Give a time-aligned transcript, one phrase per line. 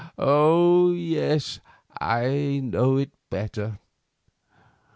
[0.17, 0.91] Oh!
[0.93, 1.59] yes,
[1.99, 3.77] I know better.